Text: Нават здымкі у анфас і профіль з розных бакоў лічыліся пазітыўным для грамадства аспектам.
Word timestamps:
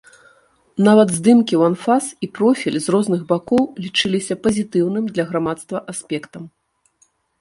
Нават 0.87 1.09
здымкі 1.17 1.59
у 1.59 1.65
анфас 1.67 2.05
і 2.27 2.29
профіль 2.39 2.79
з 2.85 2.93
розных 2.95 3.21
бакоў 3.33 3.63
лічыліся 3.83 4.33
пазітыўным 4.49 5.05
для 5.15 5.23
грамадства 5.33 5.77
аспектам. 5.95 6.43